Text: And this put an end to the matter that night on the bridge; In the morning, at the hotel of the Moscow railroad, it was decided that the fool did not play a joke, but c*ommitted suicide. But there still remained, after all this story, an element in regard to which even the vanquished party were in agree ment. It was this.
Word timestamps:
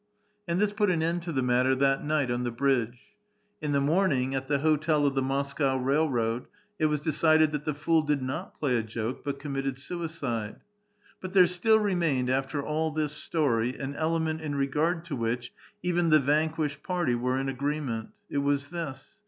And 0.47 0.59
this 0.59 0.73
put 0.73 0.89
an 0.89 1.03
end 1.03 1.21
to 1.21 1.31
the 1.31 1.43
matter 1.43 1.75
that 1.75 2.03
night 2.03 2.31
on 2.31 2.43
the 2.43 2.49
bridge; 2.49 2.97
In 3.61 3.71
the 3.71 3.79
morning, 3.79 4.33
at 4.33 4.47
the 4.47 4.57
hotel 4.57 5.05
of 5.05 5.13
the 5.13 5.21
Moscow 5.21 5.77
railroad, 5.77 6.47
it 6.79 6.87
was 6.87 7.01
decided 7.01 7.51
that 7.51 7.65
the 7.65 7.75
fool 7.75 8.01
did 8.01 8.19
not 8.23 8.59
play 8.59 8.75
a 8.77 8.81
joke, 8.81 9.23
but 9.23 9.39
c*ommitted 9.39 9.77
suicide. 9.77 10.59
But 11.19 11.33
there 11.33 11.45
still 11.45 11.77
remained, 11.77 12.31
after 12.31 12.63
all 12.63 12.89
this 12.89 13.11
story, 13.13 13.77
an 13.77 13.93
element 13.95 14.41
in 14.41 14.55
regard 14.55 15.05
to 15.05 15.15
which 15.15 15.53
even 15.83 16.09
the 16.09 16.19
vanquished 16.19 16.81
party 16.81 17.13
were 17.13 17.37
in 17.37 17.47
agree 17.47 17.79
ment. 17.81 18.09
It 18.27 18.39
was 18.39 18.69
this. 18.71 19.19